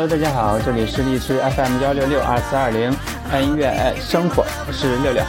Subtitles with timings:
[0.00, 2.90] Hello，大家好，这里是荔枝 FM 幺六六二四二零，
[3.30, 5.22] 爱音乐爱生活，我是六六。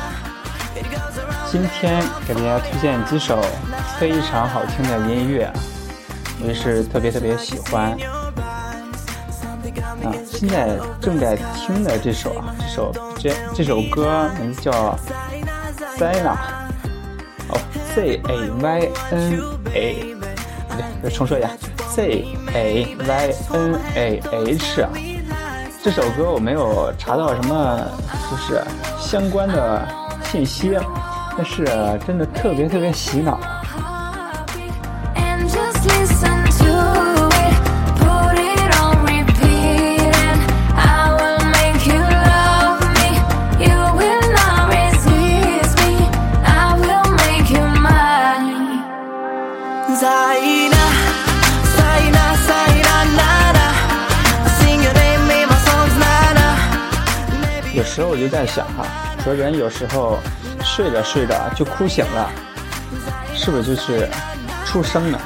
[1.51, 3.37] 今天给大家推荐几首
[3.99, 5.51] 非常好听的音乐，
[6.41, 7.91] 我也是特别特别喜欢。
[10.05, 14.71] 啊，现在正在听的这首啊，这首这这首歌名字叫
[15.97, 16.31] 《塞纳》，
[17.49, 17.59] 哦
[17.93, 20.15] ，C A Y N A，
[20.69, 21.49] 不对，重说一下。
[21.93, 24.89] C A Y N A H 啊，
[25.83, 27.81] 这首歌我没有查到什么
[28.29, 28.63] 就是
[28.97, 29.85] 相关的
[30.23, 30.71] 信息，
[31.35, 31.65] 但是
[32.07, 33.37] 真的特别特别洗脑。
[57.81, 58.85] 有时候我就在想哈，
[59.23, 60.19] 说人有时候
[60.63, 62.29] 睡着睡着就哭醒了，
[63.33, 64.07] 是不是就是
[64.63, 65.19] 出生了？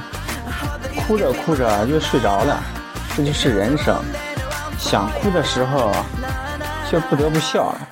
[1.05, 2.63] 哭着哭着又睡着了，
[3.13, 3.93] 这就是人生。
[4.79, 5.91] 想哭的时候
[6.89, 7.87] 却不得不笑了，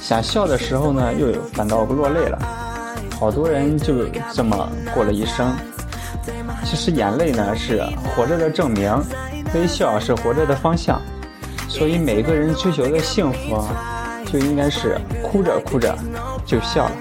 [0.00, 2.38] 想笑的时候呢又反倒落泪了。
[3.20, 5.54] 好多人就这么过了一生。
[6.64, 7.84] 其实眼泪呢是
[8.16, 8.90] 活着的证明，
[9.52, 10.98] 微笑是活着的方向。
[11.68, 13.62] 所以每个人追求的幸福，
[14.30, 15.96] 就应该是哭着哭着
[16.44, 16.92] 就笑了。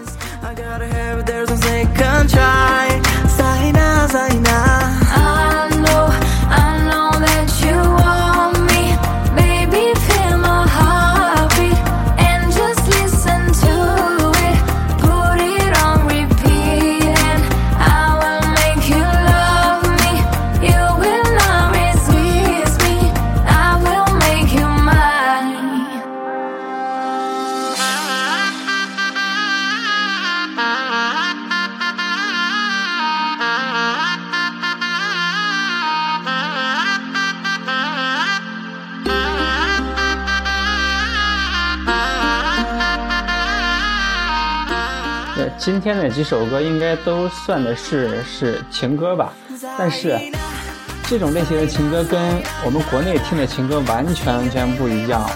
[45.67, 49.33] 今天的几首歌应该都算的是是情歌吧，
[49.77, 50.17] 但是
[51.09, 55.29] 这种类型的情歌跟我们国内听的情歌完全完全不一样。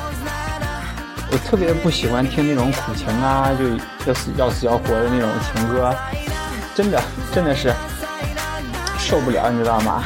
[1.32, 3.76] 我特别不喜欢听那种苦情啊，就
[4.10, 5.94] 要死要死要活的那种情歌，
[6.74, 7.02] 真的
[7.34, 7.74] 真的是
[8.98, 10.02] 受不了，你知道吗？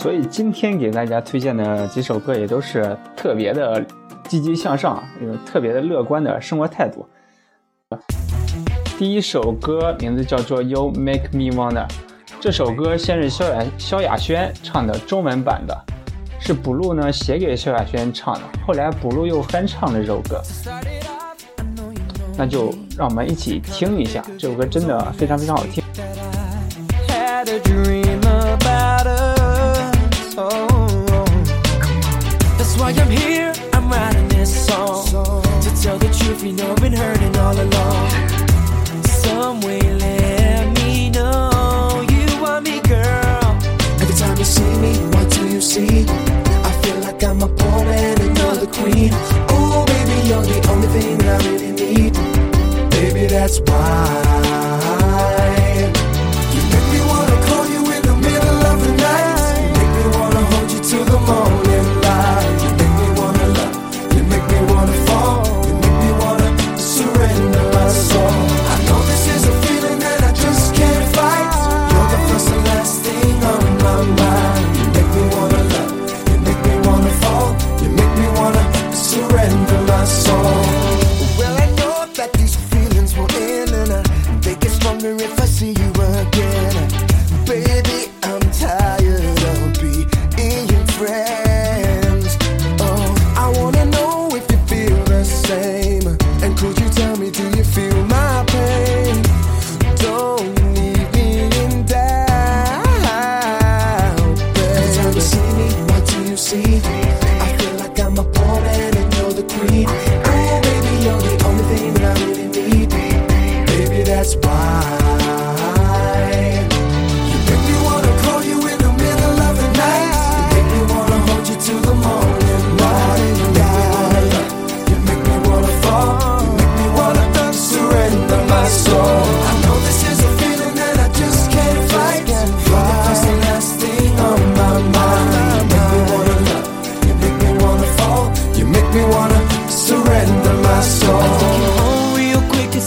[0.00, 3.84] 所以今天给大家推荐的几首歌也都是特别的
[4.28, 7.04] 积极向上，有特别的乐观的生活态度。
[8.96, 11.88] 第一首歌名字叫做《You Make Me Wanna》，
[12.38, 15.76] 这首歌先是萧亚萧亚轩唱的中文版的，
[16.38, 20.40] 是补录呢写给萧亚轩唱的，后来补录又翻唱了这首歌。
[22.36, 25.82] 那就让我们一起听一下，这首歌真的非常非常好听。
[36.48, 37.17] You know I've been hurting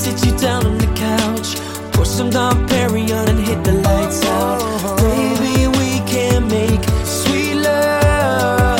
[0.03, 1.55] carry on the couch,
[1.93, 4.61] pour some Dom Perignon and hit the lights out.
[4.97, 8.71] Baby, we can make sweet love.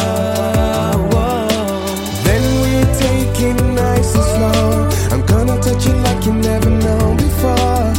[2.26, 4.90] Then we take it nice and slow.
[5.12, 7.94] I'm gonna touch you like you never known before.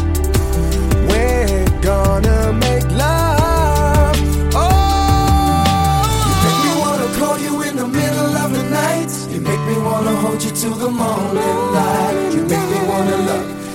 [1.08, 4.16] We're gonna make love.
[4.54, 4.64] Oh,
[6.26, 9.12] you make me wanna call you in the middle of the night.
[9.32, 11.81] You make me wanna hold you till the morning light.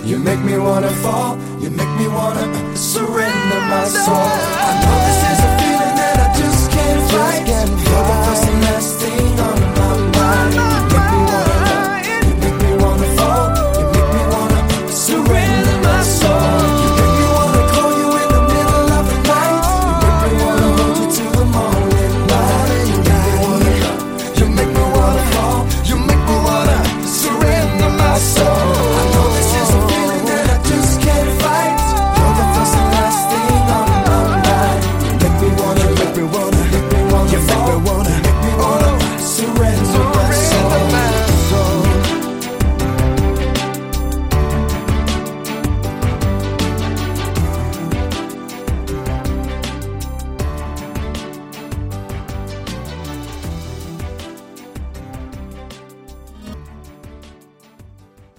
[0.04, 1.38] You make me wanna fall.
[1.60, 2.46] You make me wanna
[2.76, 4.32] surrender my soul.
[4.66, 7.48] I know this is a feeling that I just can't fight.
[7.48, 8.18] You're the
[8.50, 9.67] and last thing on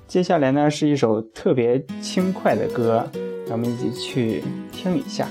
[0.09, 3.07] 接下来呢是一首特别轻快的歌，
[3.47, 5.29] 让我们一起去听一下。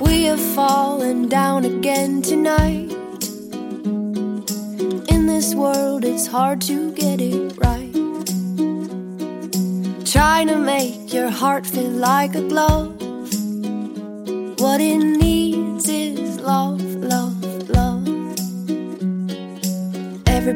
[0.00, 2.94] We have fallen down again tonight.
[5.08, 7.92] In this world, it's hard to get it right.
[10.04, 12.92] Trying to make your heart feel like a glove.
[14.60, 16.73] What it needs is love,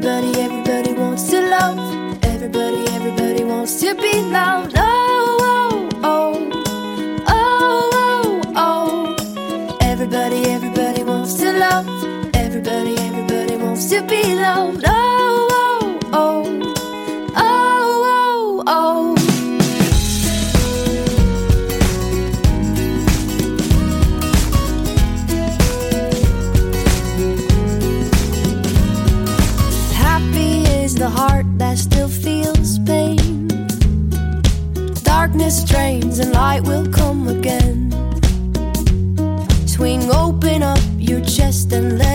[0.00, 1.76] Everybody, everybody wants to love.
[2.22, 4.74] Everybody, everybody wants to be loved.
[4.76, 7.24] Oh, oh, oh.
[7.26, 7.90] Oh,
[8.54, 9.76] oh, oh.
[9.80, 11.88] Everybody, everybody wants to love.
[12.36, 14.84] Everybody, everybody wants to be loved.
[14.86, 15.17] Oh,
[35.48, 37.90] Drains and light will come again.
[39.66, 42.07] Swing open up your chest and let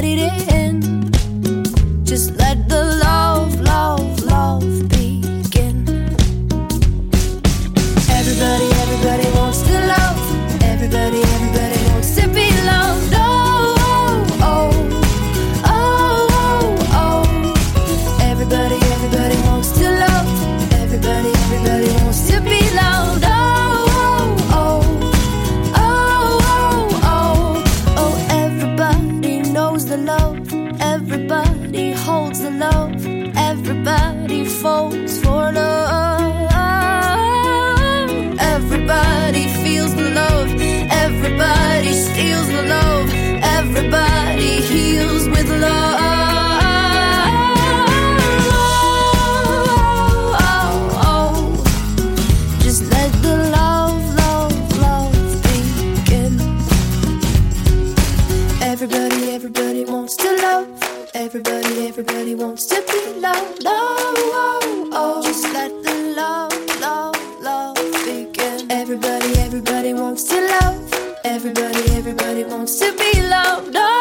[73.21, 73.92] loved.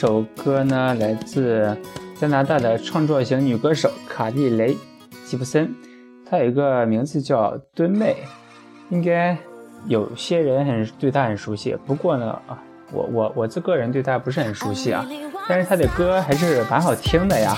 [0.00, 1.76] 首歌呢，来自
[2.18, 4.72] 加拿大的创作型女歌手卡蒂雷·
[5.26, 5.74] 吉普森，
[6.24, 8.16] 她有一个名字叫敦妹，
[8.88, 9.36] 应该
[9.84, 11.76] 有些人很对她很熟悉。
[11.84, 12.58] 不过呢，啊，
[12.94, 15.06] 我我我自个人对她不是很熟悉啊，
[15.46, 17.54] 但是她的歌还是蛮好听的呀。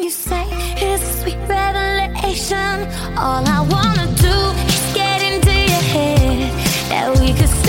[0.00, 0.44] you say
[0.80, 2.86] is a sweet revelation.
[3.18, 4.36] All I wanna do
[4.72, 6.52] is get into your head
[6.88, 7.61] that we could.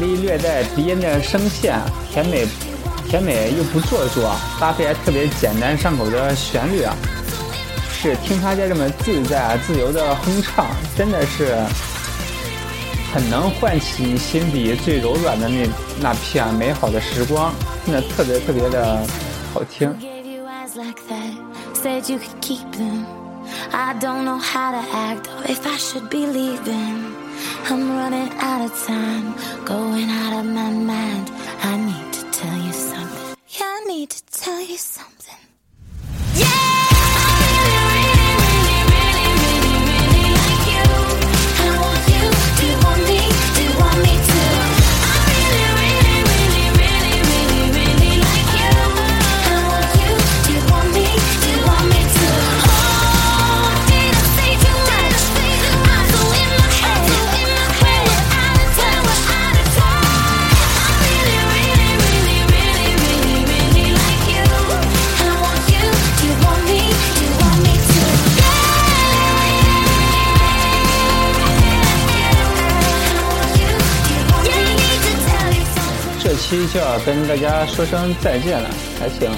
[0.00, 1.78] 利略带鼻音的声线，
[2.10, 2.46] 甜美
[3.08, 6.94] 甜美又不做作，搭配还特别简单上口的旋律啊，
[7.90, 11.56] 是听他家这么自在自由的哼唱，真的是
[13.12, 15.68] 很能唤起你心底最柔软的那
[16.00, 17.52] 那片美好的时光，
[17.84, 19.00] 真的特别特别的
[19.52, 19.94] 好听。
[27.64, 29.34] I'm running out of time,
[29.64, 31.30] going out of my mind.
[31.62, 33.36] I need to tell you something.
[33.48, 35.36] Yeah, I need to tell you something.
[76.48, 79.30] 期就要跟大家说声再见了，还请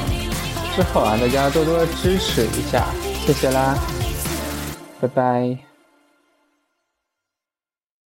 [0.77, 2.87] 之后啊，大家多多支持一下，
[3.27, 3.77] 谢谢啦。
[5.01, 5.70] 拜拜。